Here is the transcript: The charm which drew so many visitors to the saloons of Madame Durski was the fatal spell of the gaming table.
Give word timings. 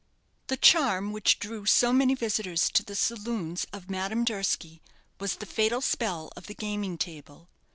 The 0.47 0.57
charm 0.57 1.11
which 1.11 1.37
drew 1.37 1.67
so 1.67 1.93
many 1.93 2.15
visitors 2.15 2.71
to 2.71 2.81
the 2.83 2.95
saloons 2.95 3.67
of 3.71 3.87
Madame 3.87 4.23
Durski 4.25 4.81
was 5.19 5.35
the 5.35 5.45
fatal 5.45 5.79
spell 5.79 6.31
of 6.35 6.47
the 6.47 6.55
gaming 6.55 6.97
table. 6.97 7.49